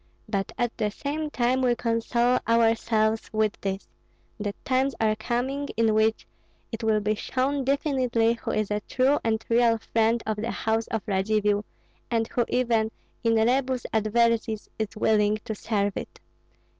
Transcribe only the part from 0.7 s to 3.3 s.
the same time we console ourselves